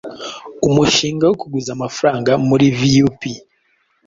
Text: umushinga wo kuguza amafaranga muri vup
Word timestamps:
umushinga 0.67 1.23
wo 1.29 1.35
kuguza 1.41 1.69
amafaranga 1.73 2.31
muri 2.47 2.67
vup 2.79 3.21